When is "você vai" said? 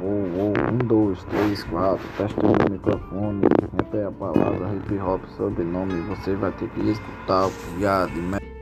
6.02-6.52